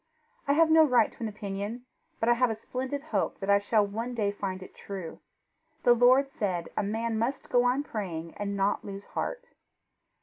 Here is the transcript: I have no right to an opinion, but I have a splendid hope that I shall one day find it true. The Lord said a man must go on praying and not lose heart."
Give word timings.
I 0.47 0.53
have 0.53 0.71
no 0.71 0.83
right 0.83 1.11
to 1.11 1.19
an 1.19 1.27
opinion, 1.29 1.85
but 2.19 2.27
I 2.27 2.33
have 2.33 2.49
a 2.49 2.55
splendid 2.55 3.03
hope 3.03 3.37
that 3.39 3.51
I 3.51 3.59
shall 3.59 3.85
one 3.85 4.15
day 4.15 4.31
find 4.31 4.63
it 4.63 4.73
true. 4.73 5.19
The 5.83 5.93
Lord 5.93 6.27
said 6.31 6.69
a 6.75 6.81
man 6.81 7.19
must 7.19 7.49
go 7.51 7.65
on 7.65 7.83
praying 7.83 8.33
and 8.37 8.57
not 8.57 8.83
lose 8.83 9.05
heart." 9.05 9.45